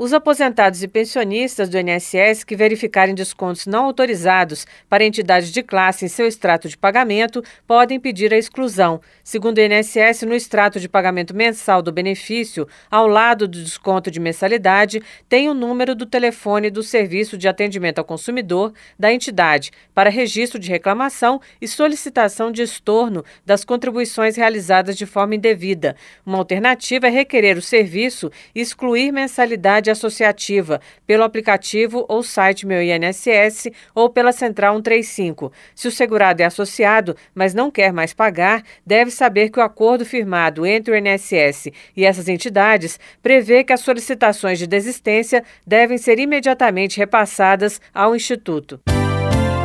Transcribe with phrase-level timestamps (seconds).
[0.00, 6.04] Os aposentados e pensionistas do INSS que verificarem descontos não autorizados para entidades de classe
[6.04, 9.00] em seu extrato de pagamento podem pedir a exclusão.
[9.24, 14.20] Segundo o INSS, no extrato de pagamento mensal do benefício, ao lado do desconto de
[14.20, 20.10] mensalidade, tem o número do telefone do Serviço de Atendimento ao Consumidor da entidade para
[20.10, 25.96] registro de reclamação e solicitação de estorno das contribuições realizadas de forma indevida.
[26.24, 32.82] Uma alternativa é requerer o serviço e excluir mensalidade associativa pelo aplicativo ou site Meu
[32.82, 35.52] INSS ou pela Central 135.
[35.74, 40.04] Se o segurado é associado, mas não quer mais pagar, deve saber que o acordo
[40.04, 46.18] firmado entre o INSS e essas entidades prevê que as solicitações de desistência devem ser
[46.18, 48.80] imediatamente repassadas ao Instituto.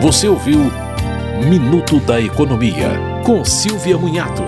[0.00, 0.70] Você ouviu
[1.48, 2.90] Minuto da Economia,
[3.24, 4.42] com Silvia Munhato.